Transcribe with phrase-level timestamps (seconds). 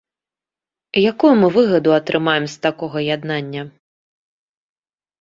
[1.11, 3.71] Якую мы выгаду атрымаем з такога яднання?